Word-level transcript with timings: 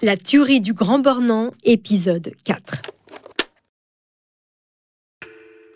La 0.00 0.16
tuerie 0.16 0.60
du 0.60 0.74
Grand 0.74 1.00
Bornand, 1.00 1.50
épisode 1.64 2.30
4. 2.44 2.82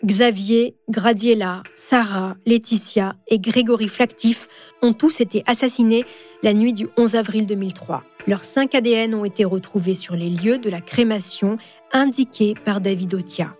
Xavier, 0.05 0.77
Gradiella, 0.87 1.61
Sarah, 1.75 2.37
Laetitia 2.45 3.17
et 3.27 3.39
Grégory 3.39 3.89
Flactif 3.89 4.47
ont 4.81 4.93
tous 4.93 5.19
été 5.19 5.43
assassinés 5.45 6.05
la 6.41 6.53
nuit 6.53 6.71
du 6.71 6.87
11 6.95 7.15
avril 7.15 7.45
2003. 7.45 8.05
Leurs 8.25 8.45
cinq 8.45 8.75
ADN 8.75 9.13
ont 9.13 9.25
été 9.25 9.43
retrouvés 9.43 9.93
sur 9.93 10.15
les 10.15 10.29
lieux 10.29 10.57
de 10.57 10.69
la 10.69 10.79
crémation 10.79 11.57
indiqués 11.91 12.53
par 12.63 12.79
David 12.79 13.15
Otia. 13.15 13.57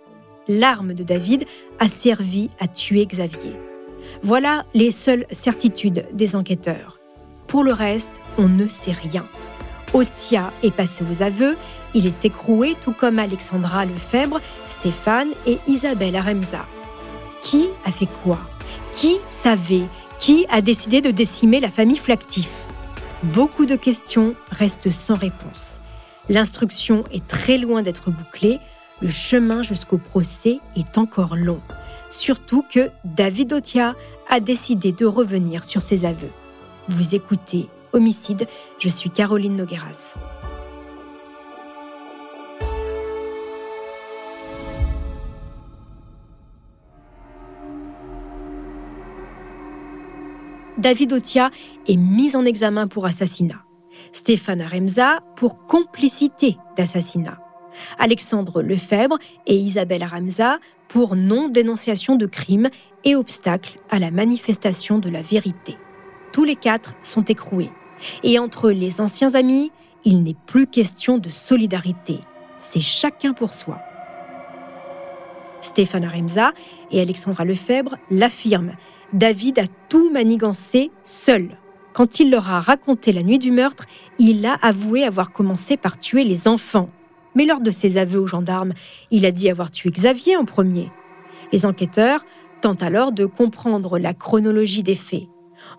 L'arme 0.48 0.94
de 0.94 1.02
David 1.02 1.44
a 1.78 1.88
servi 1.88 2.48
à 2.58 2.68
tuer 2.68 3.04
Xavier. 3.04 3.54
Voilà 4.22 4.64
les 4.72 4.92
seules 4.92 5.26
certitudes 5.30 6.06
des 6.14 6.34
enquêteurs. 6.34 6.98
Pour 7.48 7.64
le 7.64 7.74
reste, 7.74 8.22
on 8.38 8.48
ne 8.48 8.66
sait 8.66 8.92
rien. 8.92 9.28
Otia 9.94 10.52
est 10.64 10.72
passé 10.72 11.04
aux 11.08 11.22
aveux, 11.22 11.56
il 11.94 12.06
est 12.06 12.24
écroué 12.24 12.74
tout 12.80 12.92
comme 12.92 13.20
Alexandra 13.20 13.86
Lefebvre, 13.86 14.40
Stéphane 14.66 15.30
et 15.46 15.58
Isabelle 15.68 16.16
Aremza. 16.16 16.66
Qui 17.40 17.68
a 17.84 17.92
fait 17.92 18.08
quoi? 18.24 18.40
Qui 18.92 19.18
savait? 19.28 19.88
Qui 20.18 20.46
a 20.50 20.60
décidé 20.60 21.00
de 21.00 21.12
décimer 21.12 21.60
la 21.60 21.70
famille 21.70 21.96
Flactif? 21.96 22.50
Beaucoup 23.22 23.66
de 23.66 23.76
questions 23.76 24.34
restent 24.50 24.90
sans 24.90 25.14
réponse. 25.14 25.80
L'instruction 26.28 27.04
est 27.12 27.26
très 27.26 27.56
loin 27.56 27.82
d'être 27.82 28.10
bouclée, 28.10 28.58
le 29.00 29.10
chemin 29.10 29.62
jusqu'au 29.62 29.98
procès 29.98 30.58
est 30.76 30.98
encore 30.98 31.36
long. 31.36 31.60
Surtout 32.10 32.64
que 32.68 32.90
David 33.04 33.52
Otia 33.52 33.94
a 34.28 34.40
décidé 34.40 34.92
de 34.92 35.06
revenir 35.06 35.64
sur 35.64 35.82
ses 35.82 36.04
aveux. 36.04 36.32
Vous 36.88 37.14
écoutez 37.14 37.68
Homicide, 37.94 38.48
je 38.78 38.88
suis 38.88 39.08
Caroline 39.08 39.56
Nogueras. 39.56 40.14
David 50.76 51.12
Otia 51.12 51.50
est 51.88 51.96
mis 51.96 52.34
en 52.34 52.44
examen 52.44 52.88
pour 52.88 53.06
assassinat. 53.06 53.62
Stéphane 54.12 54.60
Aremza 54.60 55.20
pour 55.36 55.66
complicité 55.66 56.56
d'assassinat. 56.76 57.38
Alexandre 57.98 58.60
Lefebvre 58.60 59.18
et 59.46 59.54
Isabelle 59.54 60.02
Aremza 60.02 60.58
pour 60.88 61.14
non-dénonciation 61.14 62.16
de 62.16 62.26
crime 62.26 62.70
et 63.04 63.14
obstacle 63.14 63.78
à 63.88 64.00
la 64.00 64.10
manifestation 64.10 64.98
de 64.98 65.08
la 65.08 65.22
vérité. 65.22 65.76
Tous 66.32 66.44
les 66.44 66.56
quatre 66.56 66.94
sont 67.04 67.24
écroués. 67.24 67.70
Et 68.22 68.38
entre 68.38 68.70
les 68.70 69.00
anciens 69.00 69.34
amis, 69.34 69.70
il 70.04 70.22
n'est 70.22 70.36
plus 70.46 70.66
question 70.66 71.18
de 71.18 71.28
solidarité. 71.28 72.20
C'est 72.58 72.80
chacun 72.80 73.32
pour 73.32 73.54
soi. 73.54 73.78
Stéphane 75.60 76.04
Aremza 76.04 76.52
et 76.92 77.00
Alexandra 77.00 77.44
Lefebvre 77.44 77.96
l'affirment. 78.10 78.74
David 79.12 79.58
a 79.58 79.66
tout 79.88 80.10
manigancé 80.10 80.90
seul. 81.04 81.56
Quand 81.92 82.20
il 82.20 82.30
leur 82.30 82.50
a 82.50 82.60
raconté 82.60 83.12
la 83.12 83.22
nuit 83.22 83.38
du 83.38 83.50
meurtre, 83.50 83.86
il 84.18 84.44
a 84.46 84.54
avoué 84.62 85.04
avoir 85.04 85.32
commencé 85.32 85.76
par 85.76 85.98
tuer 85.98 86.24
les 86.24 86.48
enfants. 86.48 86.90
Mais 87.34 87.44
lors 87.46 87.60
de 87.60 87.70
ses 87.70 87.96
aveux 87.96 88.20
aux 88.20 88.26
gendarmes, 88.26 88.74
il 89.10 89.24
a 89.26 89.30
dit 89.30 89.48
avoir 89.48 89.70
tué 89.70 89.90
Xavier 89.90 90.36
en 90.36 90.44
premier. 90.44 90.90
Les 91.52 91.66
enquêteurs 91.66 92.24
tentent 92.60 92.82
alors 92.82 93.12
de 93.12 93.26
comprendre 93.26 93.98
la 93.98 94.14
chronologie 94.14 94.82
des 94.82 94.94
faits. 94.94 95.28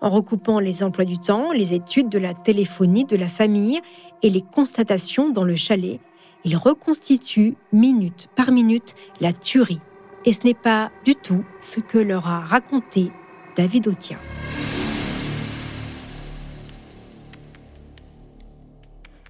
En 0.00 0.10
recoupant 0.10 0.58
les 0.58 0.82
emplois 0.82 1.04
du 1.04 1.18
temps, 1.18 1.52
les 1.52 1.74
études 1.74 2.08
de 2.08 2.18
la 2.18 2.34
téléphonie 2.34 3.04
de 3.04 3.16
la 3.16 3.28
famille 3.28 3.80
et 4.22 4.30
les 4.30 4.42
constatations 4.42 5.30
dans 5.30 5.44
le 5.44 5.56
chalet, 5.56 6.00
ils 6.44 6.56
reconstituent 6.56 7.56
minute 7.72 8.28
par 8.36 8.52
minute 8.52 8.94
la 9.20 9.32
tuerie. 9.32 9.80
Et 10.24 10.32
ce 10.32 10.44
n'est 10.44 10.54
pas 10.54 10.90
du 11.04 11.14
tout 11.14 11.44
ce 11.60 11.80
que 11.80 11.98
leur 11.98 12.28
a 12.28 12.40
raconté 12.40 13.10
David 13.56 13.88
Otia. 13.88 14.16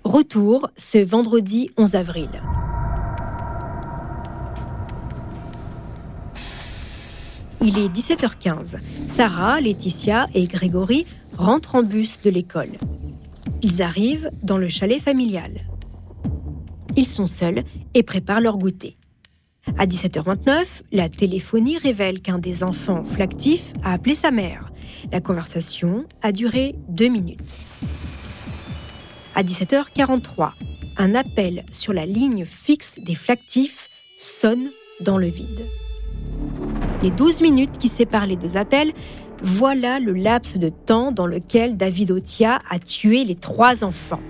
Retour 0.05 0.71
ce 0.77 0.99
vendredi 0.99 1.71
11 1.77 1.97
avril. 1.97 2.28
Il 7.69 7.81
est 7.81 7.88
17h15. 7.88 8.77
Sarah, 9.09 9.60
Laetitia 9.60 10.28
et 10.34 10.47
Grégory 10.47 11.04
rentrent 11.37 11.75
en 11.75 11.82
bus 11.82 12.21
de 12.22 12.31
l'école. 12.31 12.71
Ils 13.60 13.82
arrivent 13.82 14.31
dans 14.44 14.56
le 14.56 14.69
chalet 14.69 15.03
familial. 15.03 15.66
Ils 16.97 17.09
sont 17.09 17.27
seuls 17.27 17.65
et 17.94 18.04
préparent 18.04 18.41
leur 18.41 18.56
goûter. 18.56 18.97
À 19.78 19.87
17h29, 19.87 20.82
la 20.93 21.09
téléphonie 21.09 21.77
révèle 21.77 22.21
qu'un 22.21 22.38
des 22.38 22.62
enfants 22.62 23.03
flactifs 23.03 23.72
a 23.83 23.94
appelé 23.94 24.15
sa 24.15 24.31
mère. 24.31 24.71
La 25.10 25.21
conversation 25.21 26.04
a 26.22 26.31
duré 26.31 26.77
deux 26.88 27.09
minutes. 27.09 27.59
À 29.34 29.43
17h43, 29.43 30.53
un 30.98 31.16
appel 31.16 31.65
sur 31.72 31.93
la 31.93 32.06
ligne 32.06 32.44
fixe 32.44 33.00
des 33.00 33.16
flactifs 33.16 33.91
sonne 34.21 34.71
dans 35.00 35.19
le 35.19 35.27
vide. 35.27 35.66
Les 37.03 37.11
12 37.11 37.43
minutes 37.43 37.77
qui 37.79 37.89
séparent 37.89 38.27
les 38.27 38.37
deux 38.37 38.57
appels, 38.57 38.93
voilà 39.43 40.01
le 40.01 40.15
laps 40.15 40.57
de 40.57 40.71
temps 40.71 41.12
dans 41.12 41.27
lequel 41.27 41.77
David 41.77 42.11
Otia 42.11 42.59
a 42.71 42.79
tué 42.79 43.25
les 43.25 43.34
trois 43.34 43.84
enfants. 43.84 44.21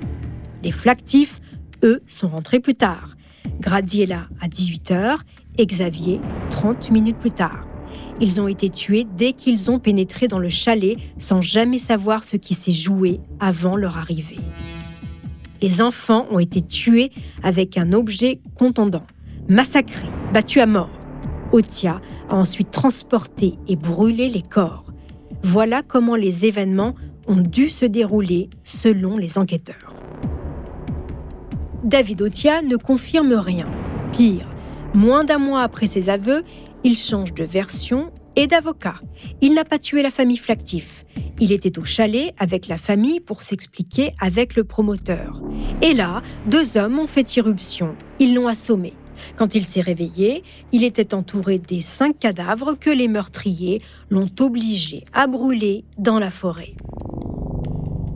Les 0.64 0.72
flactifs, 0.72 1.40
eux, 1.84 2.02
sont 2.08 2.28
rentrés 2.28 2.58
plus 2.58 2.74
tard. 2.74 3.16
Gradiella 3.60 4.26
à 4.40 4.48
18h 4.48 5.18
et 5.58 5.66
Xavier 5.66 6.20
30 6.50 6.90
minutes 6.90 7.18
plus 7.18 7.30
tard. 7.30 7.66
Ils 8.20 8.40
ont 8.40 8.48
été 8.48 8.68
tués 8.68 9.06
dès 9.16 9.32
qu'ils 9.32 9.70
ont 9.70 9.78
pénétré 9.78 10.26
dans 10.26 10.38
le 10.38 10.48
chalet 10.48 10.96
sans 11.18 11.40
jamais 11.40 11.78
savoir 11.78 12.24
ce 12.24 12.36
qui 12.36 12.54
s'est 12.54 12.72
joué 12.72 13.20
avant 13.38 13.76
leur 13.76 13.96
arrivée. 13.96 14.40
Les 15.62 15.80
enfants 15.80 16.26
ont 16.30 16.38
été 16.38 16.62
tués 16.62 17.10
avec 17.42 17.78
un 17.78 17.92
objet 17.92 18.40
contondant, 18.54 19.06
massacrés, 19.48 20.08
battus 20.32 20.62
à 20.62 20.66
mort. 20.66 20.95
Otia 21.52 22.00
a 22.28 22.36
ensuite 22.36 22.70
transporté 22.70 23.54
et 23.68 23.76
brûlé 23.76 24.28
les 24.28 24.42
corps. 24.42 24.84
Voilà 25.42 25.82
comment 25.82 26.16
les 26.16 26.46
événements 26.46 26.94
ont 27.26 27.40
dû 27.40 27.70
se 27.70 27.84
dérouler 27.84 28.50
selon 28.62 29.16
les 29.16 29.38
enquêteurs. 29.38 29.94
David 31.84 32.22
Otia 32.22 32.62
ne 32.62 32.76
confirme 32.76 33.34
rien. 33.34 33.66
Pire, 34.12 34.48
moins 34.94 35.24
d'un 35.24 35.38
mois 35.38 35.62
après 35.62 35.86
ses 35.86 36.10
aveux, 36.10 36.42
il 36.84 36.96
change 36.96 37.32
de 37.34 37.44
version 37.44 38.12
et 38.36 38.46
d'avocat. 38.46 38.96
Il 39.40 39.54
n'a 39.54 39.64
pas 39.64 39.78
tué 39.78 40.02
la 40.02 40.10
famille 40.10 40.36
Flactif. 40.36 41.04
Il 41.40 41.52
était 41.52 41.78
au 41.78 41.84
chalet 41.84 42.34
avec 42.38 42.66
la 42.66 42.78
famille 42.78 43.20
pour 43.20 43.42
s'expliquer 43.42 44.14
avec 44.20 44.56
le 44.56 44.64
promoteur. 44.64 45.42
Et 45.82 45.94
là, 45.94 46.22
deux 46.46 46.76
hommes 46.76 46.98
ont 46.98 47.06
fait 47.06 47.36
irruption. 47.36 47.94
Ils 48.18 48.34
l'ont 48.34 48.48
assommé. 48.48 48.94
Quand 49.36 49.54
il 49.54 49.64
s'est 49.64 49.80
réveillé, 49.80 50.42
il 50.72 50.84
était 50.84 51.14
entouré 51.14 51.58
des 51.58 51.80
cinq 51.80 52.18
cadavres 52.18 52.74
que 52.74 52.90
les 52.90 53.08
meurtriers 53.08 53.82
l'ont 54.10 54.30
obligé 54.40 55.04
à 55.12 55.26
brûler 55.26 55.84
dans 55.98 56.18
la 56.18 56.30
forêt. 56.30 56.74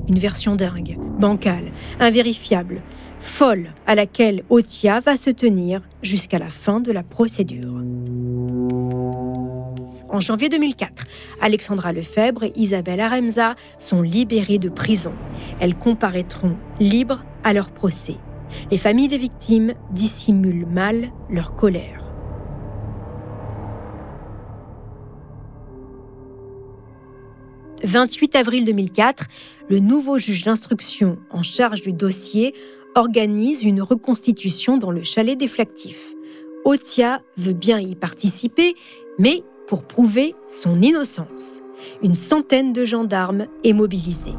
Une 0.09 0.19
version 0.19 0.57
dingue, 0.57 0.99
bancale, 1.19 1.73
invérifiable, 2.01 2.83
folle 3.21 3.73
à 3.87 3.95
laquelle 3.95 4.43
Otia 4.49 5.01
va 5.01 5.17
se 5.17 5.31
tenir 5.31 5.83
jusqu'à 6.03 6.39
la 6.39 6.49
fin 6.49 6.81
de 6.81 6.91
la 6.91 7.03
procédure. 7.03 7.75
En 10.13 10.19
janvier 10.19 10.49
2004, 10.49 11.05
Alexandra 11.41 11.93
Lefebvre 11.93 12.43
et 12.43 12.53
Isabelle 12.57 13.01
Aremza 13.01 13.55
sont 13.79 14.03
libérées 14.03 14.59
de 14.59 14.69
prison. 14.69 15.13
Elles 15.61 15.77
comparaîtront 15.77 16.57
libres 16.81 17.23
à 17.45 17.53
leur 17.53 17.71
procès. 17.71 18.17
Les 18.71 18.77
familles 18.77 19.09
des 19.09 19.19
victimes 19.19 19.75
dissimulent 19.91 20.67
mal 20.67 21.11
leur 21.29 21.55
colère. 21.55 22.07
«28 27.85 28.37
avril 28.37 28.67
2004, 28.67 29.25
le 29.71 29.79
nouveau 29.79 30.19
juge 30.19 30.45
d'instruction 30.45 31.17
en 31.31 31.43
charge 31.43 31.81
du 31.81 31.95
dossier 31.95 32.55
organise 32.95 33.63
une 33.63 33.81
reconstitution 33.81 34.77
dans 34.77 34.91
le 34.91 35.03
chalet 35.03 35.39
des 35.39 35.49
Flactifs. 35.49 36.15
Otia 36.65 37.23
veut 37.39 37.55
bien 37.55 37.81
y 37.81 37.95
participer, 37.95 38.75
mais 39.19 39.43
pour 39.67 39.85
prouver 39.85 40.35
son 40.47 40.83
innocence. 40.83 41.63
Une 42.03 42.15
centaine 42.15 42.73
de 42.73 42.85
gendarmes 42.85 43.47
est 43.65 43.73
mobilisée. 43.73 44.35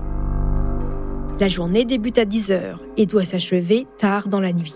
La 1.42 1.48
journée 1.48 1.86
débute 1.86 2.20
à 2.20 2.26
10 2.26 2.52
h 2.52 2.76
et 2.98 3.08
doit 3.08 3.26
s'achever 3.26 3.88
tard 3.98 4.28
dans 4.28 4.40
la 4.40 4.54
nuit. 4.54 4.76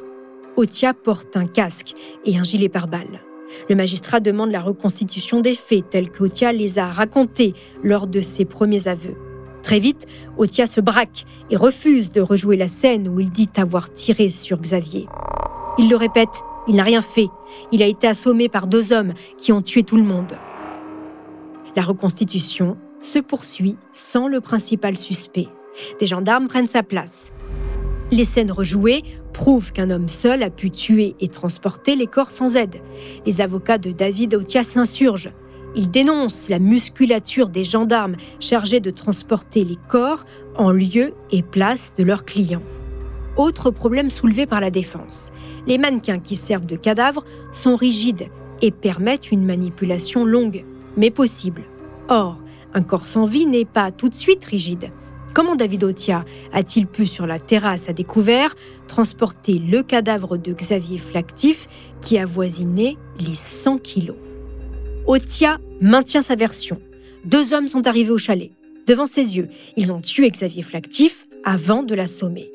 Otia 0.55 0.95
porte 0.95 1.37
un 1.37 1.45
casque 1.45 1.93
et 2.25 2.39
un 2.39 2.43
gilet 2.43 2.69
pare-balles. 2.69 3.21
Le 3.69 3.75
magistrat 3.75 4.19
demande 4.19 4.49
la 4.49 4.61
reconstitution 4.61 5.41
des 5.41 5.53
faits 5.53 5.91
tels 5.91 6.09
qu'Otia 6.09 6.51
les 6.51 6.79
a 6.79 6.87
racontés 6.87 7.53
lors 7.83 8.07
de 8.07 8.19
ses 8.19 8.45
premiers 8.45 8.87
aveux. 8.87 9.13
Très 9.61 9.77
vite, 9.77 10.07
Otia 10.37 10.65
se 10.65 10.81
braque 10.81 11.25
et 11.51 11.55
refuse 11.55 12.11
de 12.11 12.19
rejouer 12.19 12.57
la 12.57 12.67
scène 12.67 13.09
où 13.09 13.19
il 13.19 13.29
dit 13.29 13.51
avoir 13.57 13.93
tiré 13.93 14.31
sur 14.31 14.59
Xavier. 14.59 15.05
Il 15.77 15.87
le 15.87 15.95
répète, 15.95 16.41
il 16.67 16.77
n'a 16.77 16.83
rien 16.83 17.01
fait. 17.01 17.27
Il 17.71 17.83
a 17.83 17.85
été 17.85 18.07
assommé 18.07 18.49
par 18.49 18.65
deux 18.65 18.91
hommes 18.91 19.13
qui 19.37 19.51
ont 19.51 19.61
tué 19.61 19.83
tout 19.83 19.97
le 19.97 20.03
monde. 20.03 20.35
La 21.75 21.83
reconstitution 21.83 22.75
se 23.01 23.19
poursuit 23.19 23.77
sans 23.91 24.27
le 24.27 24.41
principal 24.41 24.97
suspect. 24.97 25.47
Des 25.99 26.05
gendarmes 26.05 26.47
prennent 26.47 26.67
sa 26.67 26.83
place. 26.83 27.31
Les 28.11 28.25
scènes 28.25 28.51
rejouées 28.51 29.03
prouvent 29.33 29.71
qu'un 29.71 29.89
homme 29.89 30.09
seul 30.09 30.43
a 30.43 30.49
pu 30.49 30.69
tuer 30.69 31.15
et 31.19 31.27
transporter 31.27 31.95
les 31.95 32.07
corps 32.07 32.31
sans 32.31 32.55
aide. 32.55 32.81
Les 33.25 33.41
avocats 33.41 33.77
de 33.77 33.91
David 33.91 34.35
Otia 34.35 34.63
s'insurgent. 34.63 35.31
Ils 35.75 35.89
dénoncent 35.89 36.47
la 36.47 36.59
musculature 36.59 37.49
des 37.49 37.63
gendarmes 37.63 38.15
chargés 38.39 38.79
de 38.79 38.91
transporter 38.91 39.65
les 39.65 39.77
corps 39.89 40.23
en 40.55 40.71
lieu 40.71 41.13
et 41.31 41.41
place 41.41 41.95
de 41.97 42.03
leurs 42.03 42.23
clients. 42.25 42.63
Autre 43.35 43.71
problème 43.71 44.09
soulevé 44.09 44.45
par 44.45 44.61
la 44.61 44.71
défense. 44.71 45.33
Les 45.67 45.77
mannequins 45.77 46.19
qui 46.19 46.37
servent 46.37 46.65
de 46.65 46.77
cadavres 46.77 47.25
sont 47.51 47.75
rigides 47.75 48.29
et 48.61 48.71
permettent 48.71 49.31
une 49.31 49.45
manipulation 49.45 50.23
longue 50.23 50.63
mais 50.95 51.11
possible. 51.11 51.63
Or, 52.07 52.37
un 52.73 52.83
corps 52.83 53.07
sans 53.07 53.25
vie 53.25 53.45
n'est 53.45 53.65
pas 53.65 53.91
tout 53.91 54.09
de 54.09 54.15
suite 54.15 54.45
rigide. 54.45 54.91
Comment 55.33 55.55
David 55.55 55.83
Otia 55.83 56.23
a-t-il 56.53 56.87
pu, 56.87 57.07
sur 57.07 57.27
la 57.27 57.39
terrasse 57.39 57.89
à 57.89 57.93
découvert, 57.93 58.55
transporter 58.87 59.57
le 59.57 59.83
cadavre 59.83 60.37
de 60.37 60.53
Xavier 60.53 60.97
Flactif 60.97 61.67
qui 62.01 62.17
avoisinait 62.17 62.95
les 63.19 63.35
100 63.35 63.79
kilos? 63.79 64.17
Otia 65.07 65.59
maintient 65.81 66.21
sa 66.21 66.35
version. 66.35 66.79
Deux 67.25 67.53
hommes 67.53 67.67
sont 67.67 67.87
arrivés 67.87 68.11
au 68.11 68.17
chalet. 68.17 68.51
Devant 68.87 69.07
ses 69.07 69.35
yeux, 69.37 69.49
ils 69.75 69.91
ont 69.91 70.01
tué 70.01 70.29
Xavier 70.29 70.63
Flactif 70.63 71.27
avant 71.43 71.83
de 71.83 71.95
l'assommer. 71.95 72.51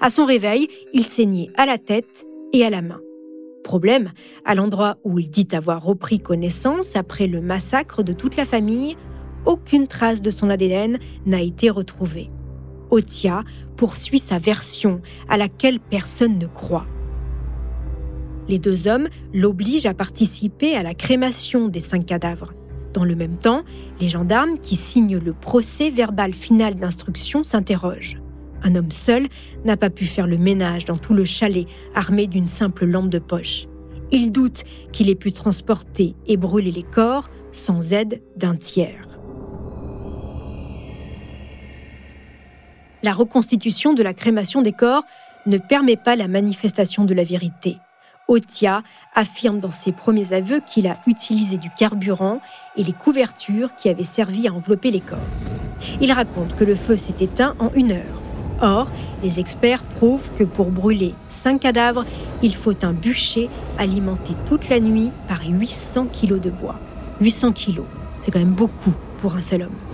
À 0.00 0.10
son 0.10 0.24
réveil, 0.24 0.68
il 0.92 1.04
saignait 1.04 1.50
à 1.56 1.66
la 1.66 1.78
tête 1.78 2.24
et 2.52 2.64
à 2.64 2.70
la 2.70 2.82
main. 2.82 3.00
Problème, 3.62 4.12
à 4.44 4.54
l'endroit 4.54 4.98
où 5.04 5.18
il 5.18 5.30
dit 5.30 5.48
avoir 5.52 5.82
repris 5.82 6.20
connaissance 6.20 6.96
après 6.96 7.26
le 7.26 7.40
massacre 7.40 8.02
de 8.02 8.12
toute 8.12 8.36
la 8.36 8.44
famille, 8.44 8.96
aucune 9.46 9.86
trace 9.86 10.22
de 10.22 10.30
son 10.30 10.50
ADN 10.50 10.98
n'a 11.26 11.40
été 11.40 11.70
retrouvée. 11.70 12.30
Otia 12.90 13.44
poursuit 13.76 14.18
sa 14.18 14.38
version 14.38 15.00
à 15.28 15.36
laquelle 15.36 15.80
personne 15.80 16.38
ne 16.38 16.46
croit. 16.46 16.86
Les 18.48 18.58
deux 18.58 18.88
hommes 18.88 19.08
l'obligent 19.32 19.86
à 19.86 19.94
participer 19.94 20.76
à 20.76 20.82
la 20.82 20.94
crémation 20.94 21.68
des 21.68 21.80
cinq 21.80 22.06
cadavres. 22.06 22.52
Dans 22.92 23.04
le 23.04 23.16
même 23.16 23.38
temps, 23.38 23.64
les 24.00 24.08
gendarmes 24.08 24.58
qui 24.58 24.76
signent 24.76 25.18
le 25.18 25.32
procès 25.32 25.90
verbal 25.90 26.32
final 26.32 26.74
d'instruction 26.74 27.42
s'interrogent. 27.42 28.20
Un 28.62 28.76
homme 28.76 28.92
seul 28.92 29.26
n'a 29.64 29.76
pas 29.76 29.90
pu 29.90 30.06
faire 30.06 30.26
le 30.26 30.38
ménage 30.38 30.84
dans 30.84 30.96
tout 30.96 31.14
le 31.14 31.24
chalet 31.24 31.66
armé 31.94 32.26
d'une 32.26 32.46
simple 32.46 32.86
lampe 32.86 33.10
de 33.10 33.18
poche. 33.18 33.66
Il 34.12 34.30
doute 34.30 34.64
qu'il 34.92 35.10
ait 35.10 35.14
pu 35.14 35.32
transporter 35.32 36.14
et 36.26 36.36
brûler 36.36 36.70
les 36.70 36.82
corps 36.82 37.28
sans 37.50 37.92
aide 37.92 38.22
d'un 38.36 38.56
tiers. 38.56 39.13
La 43.04 43.12
reconstitution 43.12 43.92
de 43.92 44.02
la 44.02 44.14
crémation 44.14 44.62
des 44.62 44.72
corps 44.72 45.02
ne 45.44 45.58
permet 45.58 45.96
pas 45.96 46.16
la 46.16 46.26
manifestation 46.26 47.04
de 47.04 47.12
la 47.12 47.22
vérité. 47.22 47.76
Otia 48.28 48.82
affirme 49.14 49.60
dans 49.60 49.70
ses 49.70 49.92
premiers 49.92 50.32
aveux 50.32 50.60
qu'il 50.60 50.86
a 50.86 50.96
utilisé 51.06 51.58
du 51.58 51.68
carburant 51.68 52.40
et 52.78 52.82
les 52.82 52.94
couvertures 52.94 53.74
qui 53.74 53.90
avaient 53.90 54.04
servi 54.04 54.48
à 54.48 54.54
envelopper 54.54 54.90
les 54.90 55.00
corps. 55.00 55.18
Il 56.00 56.12
raconte 56.12 56.56
que 56.56 56.64
le 56.64 56.74
feu 56.74 56.96
s'est 56.96 57.22
éteint 57.22 57.54
en 57.58 57.70
une 57.74 57.92
heure. 57.92 58.22
Or, 58.62 58.90
les 59.22 59.38
experts 59.38 59.82
prouvent 59.82 60.30
que 60.38 60.44
pour 60.44 60.70
brûler 60.70 61.14
cinq 61.28 61.60
cadavres, 61.60 62.06
il 62.42 62.54
faut 62.54 62.86
un 62.86 62.94
bûcher 62.94 63.50
alimenté 63.76 64.32
toute 64.46 64.70
la 64.70 64.80
nuit 64.80 65.12
par 65.28 65.42
800 65.46 66.06
kilos 66.06 66.40
de 66.40 66.48
bois. 66.48 66.80
800 67.20 67.52
kilos, 67.52 67.86
c'est 68.22 68.30
quand 68.30 68.38
même 68.38 68.54
beaucoup 68.54 68.94
pour 69.18 69.36
un 69.36 69.42
seul 69.42 69.64
homme. 69.64 69.93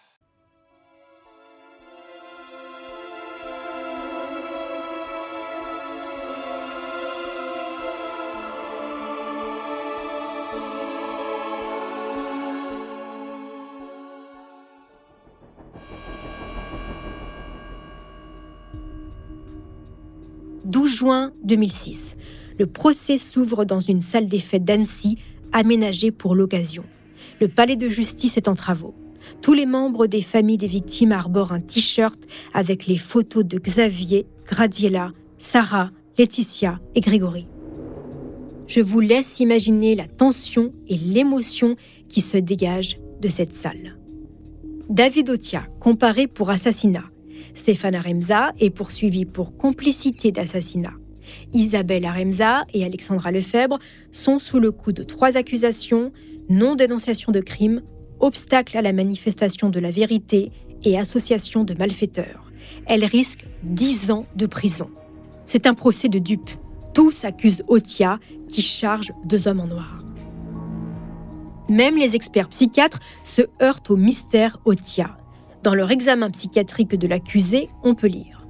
12 20.71 20.95
juin 20.95 21.33
2006. 21.43 22.15
Le 22.57 22.65
procès 22.65 23.17
s'ouvre 23.17 23.65
dans 23.65 23.81
une 23.81 24.01
salle 24.01 24.29
des 24.29 24.39
fêtes 24.39 24.63
d'Annecy, 24.63 25.17
aménagée 25.51 26.11
pour 26.11 26.33
l'occasion. 26.33 26.85
Le 27.41 27.49
palais 27.49 27.75
de 27.75 27.89
justice 27.89 28.37
est 28.37 28.47
en 28.47 28.55
travaux. 28.55 28.95
Tous 29.41 29.53
les 29.53 29.65
membres 29.65 30.07
des 30.07 30.21
familles 30.21 30.57
des 30.57 30.67
victimes 30.67 31.11
arborent 31.11 31.51
un 31.51 31.59
t-shirt 31.59 32.17
avec 32.53 32.87
les 32.87 32.97
photos 32.97 33.43
de 33.43 33.57
Xavier, 33.57 34.25
Gradiela, 34.45 35.11
Sarah, 35.37 35.91
Laetitia 36.17 36.79
et 36.95 37.01
Grégory. 37.01 37.47
Je 38.67 38.79
vous 38.79 39.01
laisse 39.01 39.41
imaginer 39.41 39.95
la 39.95 40.07
tension 40.07 40.71
et 40.87 40.95
l'émotion 40.95 41.75
qui 42.07 42.21
se 42.21 42.37
dégagent 42.37 42.97
de 43.19 43.27
cette 43.27 43.53
salle. 43.53 43.97
David 44.89 45.31
Otia, 45.31 45.67
comparé 45.81 46.27
pour 46.27 46.49
assassinat. 46.49 47.11
Stéphane 47.53 47.95
Aremza 47.95 48.53
est 48.59 48.69
poursuivi 48.69 49.25
pour 49.25 49.55
complicité 49.57 50.31
d'assassinat. 50.31 50.93
Isabelle 51.53 52.05
Aremza 52.05 52.65
et 52.73 52.83
Alexandra 52.83 53.31
Lefebvre 53.31 53.79
sont 54.11 54.39
sous 54.39 54.59
le 54.59 54.71
coup 54.71 54.91
de 54.91 55.03
trois 55.03 55.37
accusations 55.37 56.11
non-dénonciation 56.49 57.31
de 57.31 57.39
crime, 57.39 57.81
obstacle 58.19 58.77
à 58.77 58.81
la 58.81 58.93
manifestation 58.93 59.69
de 59.69 59.79
la 59.79 59.91
vérité 59.91 60.51
et 60.83 60.97
association 60.97 61.63
de 61.63 61.73
malfaiteurs. 61.73 62.51
Elle 62.87 63.05
risque 63.05 63.45
10 63.63 64.11
ans 64.11 64.25
de 64.35 64.45
prison. 64.45 64.89
C'est 65.45 65.65
un 65.65 65.73
procès 65.73 66.09
de 66.09 66.19
dupe. 66.19 66.49
Tous 66.93 67.23
accusent 67.23 67.63
Otia, 67.67 68.19
qui 68.49 68.61
charge 68.61 69.11
deux 69.25 69.47
hommes 69.47 69.61
en 69.61 69.67
noir. 69.67 70.03
Même 71.69 71.97
les 71.97 72.15
experts 72.15 72.49
psychiatres 72.49 72.99
se 73.23 73.43
heurtent 73.61 73.91
au 73.91 73.97
mystère 73.97 74.59
Otia. 74.65 75.17
Dans 75.63 75.75
leur 75.75 75.91
examen 75.91 76.31
psychiatrique 76.31 76.97
de 76.97 77.07
l'accusé, 77.07 77.69
on 77.83 77.93
peut 77.93 78.07
lire. 78.07 78.47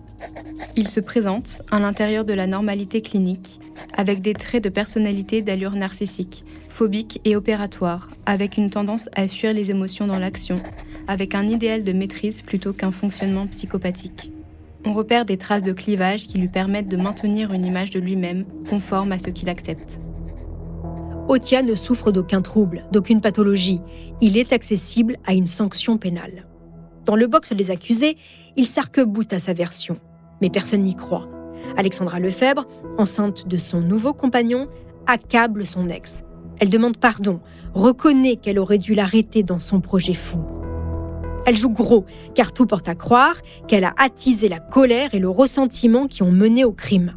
Il 0.78 0.88
se 0.88 1.02
présente 1.02 1.62
à 1.70 1.80
l'intérieur 1.80 2.24
de 2.24 2.34
la 2.34 2.48
normalité 2.48 3.02
clinique, 3.02 3.60
avec 3.98 4.22
des 4.22 4.34
traits 4.34 4.64
de 4.64 4.70
personnalité 4.70 5.42
d'allure 5.42 5.76
narcissique, 5.76 6.46
phobique 6.70 7.20
et 7.26 7.36
opératoire, 7.36 8.10
avec 8.26 8.56
une 8.56 8.70
tendance 8.70 9.10
à 9.14 9.28
fuir 9.28 9.54
les 9.54 9.72
émotions 9.72 10.08
dans 10.08 10.20
l'action, 10.20 10.56
avec 11.08 11.36
un 11.36 11.50
idéal 11.50 11.84
de 11.84 11.92
maîtrise 11.92 12.42
plutôt 12.42 12.72
qu'un 12.72 12.92
fonctionnement 12.92 13.48
psychopathique. 13.48 14.32
On 14.86 14.94
repère 14.94 15.26
des 15.26 15.38
traces 15.38 15.64
de 15.64 15.74
clivage 15.74 16.28
qui 16.28 16.38
lui 16.38 16.48
permettent 16.48 16.88
de 16.88 16.98
maintenir 16.98 17.52
une 17.52 17.66
image 17.66 17.90
de 17.90 18.00
lui-même 18.00 18.46
conforme 18.70 19.12
à 19.12 19.20
ce 19.20 19.30
qu'il 19.30 19.50
accepte. 19.50 20.00
Otia 21.28 21.62
ne 21.62 21.76
souffre 21.76 22.14
d'aucun 22.14 22.42
trouble, 22.42 22.86
d'aucune 22.94 23.20
pathologie. 23.20 23.82
Il 24.22 24.38
est 24.38 24.54
accessible 24.54 25.18
à 25.26 25.34
une 25.34 25.48
sanction 25.48 25.98
pénale. 25.98 26.46
Dans 27.06 27.16
le 27.16 27.28
box 27.28 27.54
des 27.54 27.72
accusés, 27.72 28.18
il 28.56 28.66
s'arc-boute 28.66 29.34
à 29.34 29.40
sa 29.40 29.54
version. 29.54 29.98
Mais 30.42 30.50
personne 30.50 30.84
n'y 30.84 30.96
croit. 30.96 31.28
Alexandra 31.78 32.20
Lefebvre, 32.20 32.68
enceinte 32.98 33.48
de 33.48 33.58
son 33.58 33.82
nouveau 33.82 34.14
compagnon, 34.14 34.68
accable 35.08 35.66
son 35.66 35.90
ex. 35.90 36.24
Elle 36.60 36.70
demande 36.70 36.98
pardon, 36.98 37.40
reconnaît 37.74 38.36
qu'elle 38.36 38.60
aurait 38.60 38.78
dû 38.78 38.94
l'arrêter 38.94 39.44
dans 39.44 39.60
son 39.60 39.82
projet 39.82 40.14
fou. 40.14 40.46
Elle 41.46 41.58
joue 41.58 41.72
gros, 41.72 42.06
car 42.36 42.54
tout 42.54 42.68
porte 42.68 42.88
à 42.88 42.94
croire 42.94 43.36
qu'elle 43.68 43.84
a 43.84 43.94
attisé 43.98 44.48
la 44.48 44.60
colère 44.60 45.16
et 45.16 45.20
le 45.20 45.30
ressentiment 45.30 46.06
qui 46.06 46.22
ont 46.22 46.32
mené 46.32 46.64
au 46.64 46.72
crime. 46.72 47.16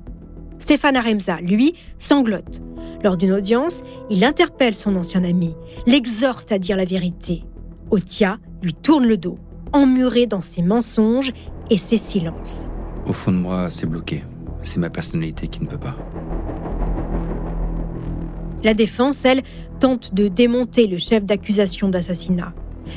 Stéphane 0.58 0.96
Aremza, 0.96 1.40
lui, 1.42 1.74
sanglote. 1.98 2.62
Lors 3.02 3.18
d'une 3.18 3.32
audience, 3.32 3.82
il 4.08 4.24
interpelle 4.24 4.74
son 4.74 4.96
ancien 4.96 5.24
ami, 5.24 5.54
l'exhorte 5.86 6.52
à 6.52 6.58
dire 6.58 6.78
la 6.78 6.86
vérité. 6.86 7.44
Otia 7.90 8.38
lui 8.62 8.72
tourne 8.72 9.04
le 9.04 9.18
dos, 9.18 9.38
emmuré 9.74 10.26
dans 10.26 10.40
ses 10.40 10.62
mensonges 10.62 11.32
et 11.70 11.76
ses 11.76 11.98
silences. 11.98 12.66
Au 13.06 13.12
fond 13.12 13.32
de 13.32 13.36
moi, 13.36 13.68
c'est 13.68 13.86
bloqué. 13.86 14.24
C'est 14.62 14.78
ma 14.78 14.88
personnalité 14.88 15.48
qui 15.48 15.60
ne 15.60 15.66
peut 15.66 15.78
pas. 15.78 15.96
La 18.62 18.72
défense, 18.72 19.26
elle, 19.26 19.42
tente 19.80 20.14
de 20.14 20.28
démonter 20.28 20.86
le 20.86 20.96
chef 20.96 21.24
d'accusation 21.24 21.88
d'assassinat. 21.88 22.54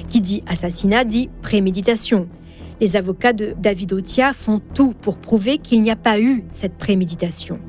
Qui 0.07 0.21
dit 0.21 0.43
assassinat 0.47 1.03
dit 1.03 1.29
préméditation. 1.41 2.29
Les 2.79 2.95
avocats 2.95 3.33
de 3.33 3.55
David 3.57 3.91
Otia 3.91 4.31
font 4.33 4.61
tout 4.73 4.93
pour 5.01 5.17
prouver 5.17 5.57
qu'il 5.57 5.81
n'y 5.81 5.91
a 5.91 5.95
pas 5.95 6.19
eu 6.21 6.45
cette 6.49 6.77
préméditation. 6.77 7.59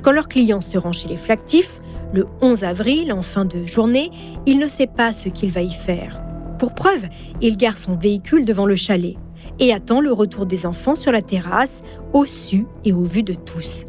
Quand 0.00 0.12
leur 0.12 0.28
client 0.28 0.60
se 0.60 0.78
rend 0.78 0.92
chez 0.92 1.08
les 1.08 1.16
flactifs, 1.16 1.80
le 2.14 2.26
11 2.40 2.64
avril, 2.64 3.12
en 3.12 3.22
fin 3.22 3.44
de 3.44 3.66
journée, 3.66 4.10
il 4.46 4.58
ne 4.58 4.68
sait 4.68 4.86
pas 4.86 5.12
ce 5.12 5.28
qu'il 5.28 5.50
va 5.50 5.62
y 5.62 5.72
faire. 5.72 6.22
Pour 6.62 6.76
preuve, 6.76 7.08
il 7.40 7.56
gare 7.56 7.76
son 7.76 7.96
véhicule 7.96 8.44
devant 8.44 8.66
le 8.66 8.76
chalet 8.76 9.16
et 9.58 9.72
attend 9.72 10.00
le 10.00 10.12
retour 10.12 10.46
des 10.46 10.64
enfants 10.64 10.94
sur 10.94 11.10
la 11.10 11.20
terrasse, 11.20 11.82
au 12.12 12.24
su 12.24 12.66
et 12.84 12.92
au 12.92 13.02
vu 13.02 13.24
de 13.24 13.34
tous. 13.34 13.86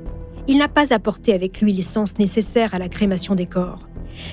Il 0.47 0.57
n'a 0.57 0.67
pas 0.67 0.91
apporté 0.91 1.33
avec 1.33 1.61
lui 1.61 1.71
l'essence 1.71 2.17
nécessaire 2.17 2.73
à 2.73 2.79
la 2.79 2.89
crémation 2.89 3.35
des 3.35 3.45
corps. 3.45 3.87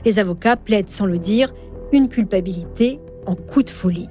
Les 0.07 0.19
avocats 0.19 0.57
plaident 0.57 0.89
sans 0.89 1.05
le 1.05 1.19
dire 1.19 1.53
une 1.93 2.09
culpabilité 2.09 2.99
en 3.27 3.35
coup 3.35 3.63
de 3.63 3.69
folie. 3.69 4.09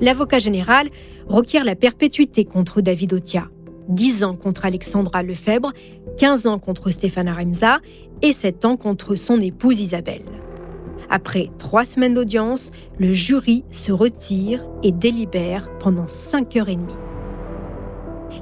L'avocat 0.00 0.38
général 0.38 0.90
requiert 1.26 1.64
la 1.64 1.74
perpétuité 1.74 2.44
contre 2.44 2.82
David 2.82 3.14
Otia, 3.14 3.48
10 3.88 4.22
ans 4.22 4.36
contre 4.36 4.64
Alexandra 4.64 5.24
Lefebvre, 5.24 5.72
15 6.18 6.46
ans 6.46 6.60
contre 6.60 6.92
Stéphane 6.92 7.26
Aremza 7.26 7.80
et 8.22 8.32
7 8.32 8.64
ans 8.64 8.76
contre 8.76 9.16
son 9.16 9.40
épouse 9.40 9.80
Isabelle. 9.80 10.22
Après 11.10 11.50
trois 11.58 11.84
semaines 11.84 12.14
d'audience, 12.14 12.70
le 12.98 13.12
jury 13.12 13.64
se 13.70 13.92
retire 13.92 14.66
et 14.82 14.92
délibère 14.92 15.68
pendant 15.78 16.06
5 16.06 16.56
heures 16.56 16.68
et 16.68 16.76
demie. 16.76 16.92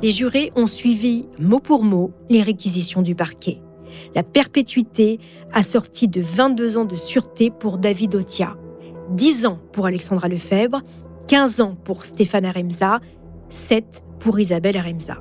Les 0.02 0.10
jurés 0.10 0.50
ont 0.56 0.66
suivi 0.66 1.28
mot 1.38 1.60
pour 1.60 1.84
mot 1.84 2.12
les 2.30 2.42
réquisitions 2.42 3.02
du 3.02 3.14
parquet. 3.14 3.60
La 4.14 4.22
perpétuité 4.22 5.20
assortie 5.52 6.08
de 6.08 6.20
22 6.22 6.78
ans 6.78 6.84
de 6.84 6.96
sûreté 6.96 7.50
pour 7.50 7.78
David 7.78 8.14
Otia, 8.14 8.56
10 9.10 9.46
ans 9.46 9.58
pour 9.72 9.86
Alexandra 9.86 10.28
Lefebvre, 10.28 10.82
15 11.28 11.60
ans 11.60 11.76
pour 11.84 12.06
Stéphane 12.06 12.46
Aremza, 12.46 13.00
7 13.50 14.02
pour 14.18 14.40
Isabelle 14.40 14.76
Aremza. 14.76 15.18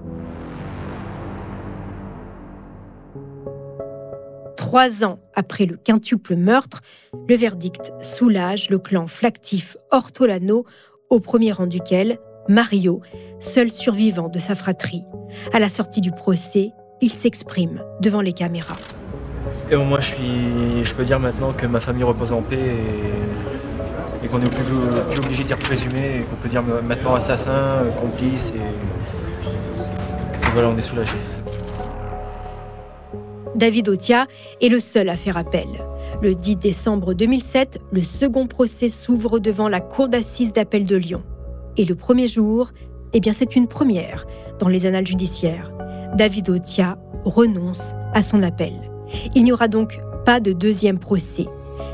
Trois 4.72 5.04
ans 5.04 5.20
après 5.36 5.66
le 5.66 5.76
quintuple 5.76 6.38
meurtre, 6.38 6.80
le 7.28 7.36
verdict 7.36 7.92
soulage 8.02 8.70
le 8.70 8.80
clan 8.80 9.06
flactif 9.06 9.76
Ortolano, 9.92 10.66
au 11.10 11.20
premier 11.20 11.52
rang 11.52 11.68
duquel 11.68 12.20
Mario, 12.48 13.02
seul 13.42 13.70
survivant 13.70 14.30
de 14.30 14.40
sa 14.40 14.56
fratrie. 14.56 15.04
À 15.52 15.60
la 15.60 15.68
sortie 15.68 16.00
du 16.00 16.12
procès, 16.12 16.70
il 17.02 17.10
s'exprime 17.10 17.84
devant 18.00 18.22
les 18.22 18.32
caméras. 18.32 18.78
Et 19.70 19.76
moi, 19.76 20.00
je, 20.00 20.96
peux 20.96 21.04
dire 21.04 21.20
maintenant 21.20 21.52
que 21.52 21.66
ma 21.66 21.82
famille 21.82 22.06
repose 22.06 22.32
en 22.32 22.42
paix 22.42 22.78
et, 24.24 24.28
qu'on 24.30 24.40
n'est 24.40 24.50
plus, 24.50 25.20
obligé 25.20 25.44
de 25.44 25.48
dire 25.48 25.60
présumé, 25.60 26.22
et 26.22 26.24
qu'on 26.24 26.38
peut 26.38 26.48
dire 26.48 26.64
maintenant 26.64 27.16
assassin, 27.16 27.88
complice, 28.00 28.54
et 28.56 28.62
voilà, 30.54 30.70
on 30.70 30.78
est 30.78 30.82
soulagé. 30.82 31.18
David 33.56 33.90
Otia 33.90 34.28
est 34.62 34.70
le 34.70 34.80
seul 34.80 35.10
à 35.10 35.16
faire 35.16 35.36
appel. 35.36 35.68
Le 36.22 36.36
10 36.36 36.56
décembre 36.56 37.14
2007, 37.14 37.80
le 37.92 38.02
second 38.02 38.48
procès 38.48 38.88
s'ouvre 38.88 39.40
devant 39.40 39.68
la 39.68 39.82
Cour 39.82 40.08
d'assises 40.08 40.54
d'appel 40.54 40.86
de 40.86 40.96
Lyon. 40.96 41.24
Et 41.78 41.86
le 41.86 41.96
premier 41.96 42.28
jour, 42.28 42.72
eh 43.14 43.20
bien 43.20 43.34
c'est 43.34 43.56
une 43.56 43.68
première 43.68 44.26
dans 44.60 44.70
les 44.70 44.86
annales 44.86 45.08
judiciaires. 45.08 45.72
David 46.16 46.50
Otia 46.50 46.98
renonce 47.26 47.94
à 48.14 48.22
son 48.22 48.42
appel. 48.42 48.74
Il 49.36 49.44
n'y 49.44 49.52
aura 49.52 49.68
donc 49.68 50.00
pas 50.26 50.40
de 50.40 50.54
deuxième 50.54 51.00
procès. 51.00 51.48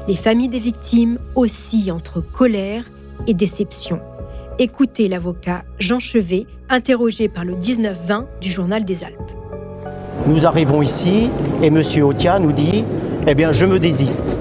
Les 0.08 0.16
familles 0.16 0.50
des 0.50 0.60
victimes 0.60 1.18
oscillent 1.36 1.92
entre 1.92 2.22
colère 2.22 2.90
et 3.26 3.34
déception. 3.34 4.00
Écoutez 4.60 5.08
l'avocat 5.08 5.64
Jean 5.80 6.00
Chevet, 6.00 6.46
interrogé 6.70 7.30
par 7.30 7.46
le 7.46 7.56
19-20 7.56 8.26
du 8.42 8.50
Journal 8.50 8.86
des 8.86 9.04
Alpes. 9.04 9.37
Nous 10.26 10.46
arrivons 10.46 10.82
ici 10.82 11.30
et 11.62 11.68
M. 11.68 11.82
Otia 12.04 12.40
nous 12.40 12.52
dit 12.52 12.84
Eh 13.28 13.36
bien, 13.36 13.52
je 13.52 13.66
me 13.66 13.80
désiste. 13.80 14.38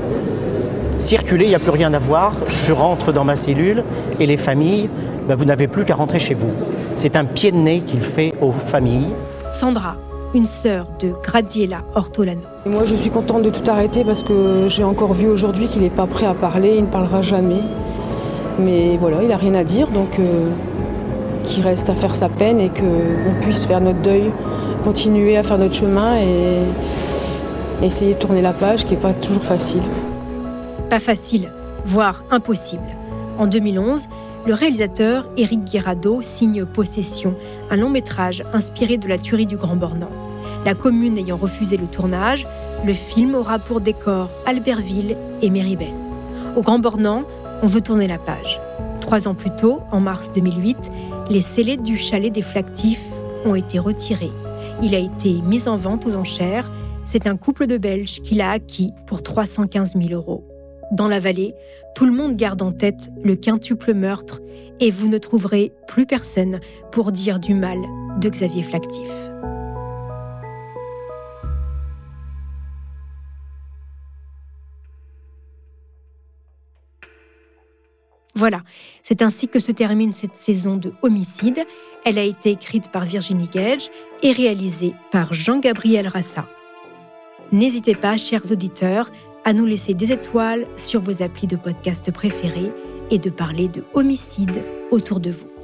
Circuler, 0.99 1.45
il 1.45 1.49
n'y 1.50 1.54
a 1.54 1.61
plus 1.61 1.71
rien 1.71 1.92
à 1.92 1.99
voir. 1.99 2.33
Je 2.64 2.73
rentre 2.73 3.12
dans 3.12 3.25
ma 3.25 3.37
cellule 3.37 3.85
et 4.18 4.26
les 4.26 4.37
familles, 4.37 4.88
ben, 5.28 5.37
vous 5.37 5.45
n'avez 5.45 5.68
plus 5.68 5.85
qu'à 5.85 5.95
rentrer 5.95 6.18
chez 6.18 6.35
vous. 6.35 6.50
C'est 6.95 7.14
un 7.14 7.25
pied 7.25 7.52
de 7.52 7.56
nez 7.56 7.83
qu'il 7.87 8.00
fait 8.00 8.33
aux 8.40 8.52
familles. 8.71 9.12
Sandra, 9.49 9.97
une 10.35 10.47
sœur 10.47 10.87
de 10.99 11.12
Gradiela 11.23 11.83
Ortolano. 11.95 12.40
moi, 12.64 12.85
je 12.85 12.97
suis 12.97 13.11
contente 13.11 13.42
de 13.42 13.50
tout 13.50 13.68
arrêter 13.71 14.02
parce 14.04 14.23
que 14.23 14.66
j'ai 14.68 14.83
encore 14.83 15.12
vu 15.12 15.28
aujourd'hui 15.28 15.68
qu'il 15.68 15.83
n'est 15.83 15.90
pas 15.90 16.06
prêt 16.06 16.26
à 16.26 16.35
parler, 16.35 16.75
il 16.76 16.85
ne 16.85 16.90
parlera 16.90 17.23
jamais. 17.23 17.61
Mais 18.59 18.97
voilà, 18.97 19.23
il 19.23 19.28
n'a 19.28 19.37
rien 19.37 19.54
à 19.54 19.64
dire, 19.64 19.88
donc 19.88 20.18
euh, 20.18 20.49
qu'il 21.45 21.62
reste 21.62 21.88
à 21.88 21.95
faire 21.95 22.14
sa 22.14 22.28
peine 22.28 22.59
et 22.59 22.71
qu'on 22.71 23.42
puisse 23.42 23.66
faire 23.66 23.80
notre 23.80 24.00
deuil 24.00 24.33
continuer 24.87 25.37
à 25.37 25.43
faire 25.43 25.59
notre 25.59 25.75
chemin 25.75 26.16
et 26.16 26.62
essayer 27.83 28.14
de 28.14 28.21
tourner 28.21 28.40
la 28.40 28.52
page 28.52 28.85
qui 28.85 28.93
n'est 28.93 29.00
pas 29.00 29.14
toujours 29.14 29.43
facile. 29.43 29.83
Pas 30.88 31.00
facile, 31.00 31.50
voire 31.85 32.23
impossible. 32.31 32.87
En 33.37 33.49
2011, 33.49 34.07
le 34.47 34.55
réalisateur 34.55 35.28
Éric 35.37 35.64
Guirado 35.64 36.23
signe 36.23 36.64
Possession, 36.64 37.35
un 37.69 37.76
long 37.76 37.90
métrage 37.90 38.45
inspiré 38.55 38.97
de 38.97 39.09
la 39.09 39.19
tuerie 39.19 39.47
du 39.47 39.57
Grand 39.57 39.75
Bornand. 39.75 40.11
La 40.64 40.75
commune 40.75 41.19
ayant 41.19 41.37
refusé 41.37 41.76
le 41.76 41.87
tournage, 41.87 42.47
le 42.87 42.95
film 42.95 43.35
aura 43.35 43.59
pour 43.59 43.81
décor 43.81 44.28
Albertville 44.47 45.16
et 45.43 45.50
Méribel. 45.50 45.95
Au 46.55 46.62
Grand 46.62 46.78
Bornand, 46.78 47.25
on 47.61 47.66
veut 47.66 47.81
tourner 47.81 48.07
la 48.07 48.19
page. 48.19 48.61
Trois 49.00 49.26
ans 49.26 49.35
plus 49.35 49.50
tôt, 49.50 49.81
en 49.90 49.99
mars 49.99 50.31
2008, 50.33 50.93
les 51.28 51.40
scellés 51.40 51.76
du 51.76 51.97
chalet 51.97 52.33
des 52.33 52.43
Flactifs 52.43 53.02
ont 53.45 53.57
été 53.57 53.81
retirés 53.81 54.31
il 54.83 54.95
a 54.95 54.99
été 54.99 55.40
mis 55.42 55.68
en 55.68 55.76
vente 55.76 56.06
aux 56.06 56.16
enchères. 56.16 56.71
C'est 57.04 57.26
un 57.26 57.37
couple 57.37 57.66
de 57.66 57.78
Belges 57.78 58.21
qui 58.23 58.35
l'a 58.35 58.50
acquis 58.50 58.92
pour 59.06 59.23
315 59.23 59.95
000 59.97 60.12
euros. 60.12 60.45
Dans 60.92 61.09
la 61.09 61.18
vallée, 61.18 61.54
tout 61.95 62.06
le 62.06 62.12
monde 62.12 62.37
garde 62.37 62.62
en 62.62 62.73
tête 62.73 63.11
le 63.23 63.35
quintuple 63.35 63.95
meurtre 63.95 64.40
et 64.80 64.90
vous 64.90 65.09
ne 65.09 65.18
trouverez 65.18 65.73
plus 65.88 66.06
personne 66.06 66.61
pour 66.92 67.11
dire 67.11 67.40
du 67.40 67.54
mal 67.54 67.78
de 68.21 68.28
Xavier 68.28 68.62
Flactif. 68.62 69.11
Voilà, 78.48 78.62
c'est 79.02 79.22
ainsi 79.22 79.48
que 79.48 79.58
se 79.58 79.72
termine 79.72 80.12
cette 80.12 80.36
saison 80.36 80.76
de 80.76 80.92
Homicide. 81.02 81.64
Elle 82.04 82.16
a 82.16 82.22
été 82.22 82.50
écrite 82.50 82.92
par 82.92 83.04
Virginie 83.04 83.48
Gage 83.48 83.90
et 84.22 84.30
réalisée 84.30 84.94
par 85.10 85.34
Jean-Gabriel 85.34 86.06
Rassa. 86.06 86.46
N'hésitez 87.50 87.96
pas, 87.96 88.16
chers 88.16 88.48
auditeurs, 88.52 89.10
à 89.44 89.52
nous 89.52 89.66
laisser 89.66 89.94
des 89.94 90.12
étoiles 90.12 90.64
sur 90.76 91.00
vos 91.00 91.24
applis 91.24 91.48
de 91.48 91.56
podcast 91.56 92.12
préférés 92.12 92.70
et 93.10 93.18
de 93.18 93.30
parler 93.30 93.66
de 93.66 93.82
homicide 93.94 94.62
autour 94.92 95.18
de 95.18 95.32
vous. 95.32 95.55